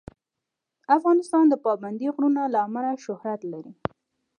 افغانستان 0.97 1.43
د 1.49 1.53
پابندی 1.65 2.07
غرونه 2.15 2.41
له 2.53 2.59
امله 2.67 2.91
شهرت 3.05 3.41
لري. 3.53 3.73